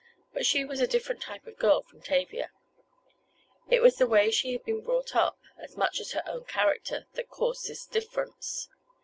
But 0.33 0.47
she 0.47 0.65
was 0.65 0.79
a 0.81 0.87
different 0.87 1.21
type 1.21 1.45
of 1.45 1.59
girl 1.59 1.83
from 1.83 2.01
Tavia. 2.01 2.49
It 3.69 3.83
was 3.83 3.97
the 3.97 4.07
way 4.07 4.31
she 4.31 4.51
had 4.51 4.63
been 4.63 4.81
brought 4.81 5.15
up, 5.15 5.37
as 5.59 5.77
much 5.77 5.99
as 5.99 6.13
her 6.13 6.23
own 6.25 6.45
character, 6.45 7.05
that 7.13 7.29
caused 7.29 7.67
this 7.67 7.85
difference. 7.85 8.67